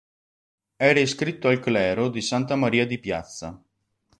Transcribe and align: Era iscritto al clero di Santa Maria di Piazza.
Era 0.77 0.99
iscritto 0.99 1.47
al 1.47 1.59
clero 1.59 2.09
di 2.09 2.21
Santa 2.21 2.55
Maria 2.55 2.87
di 2.87 2.97
Piazza. 2.97 3.63